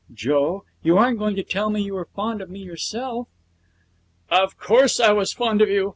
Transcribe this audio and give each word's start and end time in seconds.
'Joe, 0.11 0.63
you 0.81 0.97
aren't 0.97 1.19
going 1.19 1.35
to 1.35 1.43
tell 1.43 1.69
me 1.69 1.83
you 1.83 1.93
were 1.93 2.07
fond 2.15 2.41
of 2.41 2.49
me 2.49 2.57
yourself!' 2.63 3.27
'Of 4.31 4.57
course 4.57 4.99
I 4.99 5.11
was 5.11 5.31
fond 5.31 5.61
of 5.61 5.69
you. 5.69 5.89